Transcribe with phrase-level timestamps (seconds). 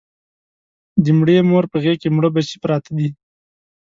[1.03, 3.09] د مړې مور په غېږ کې مړه بچي پراته دي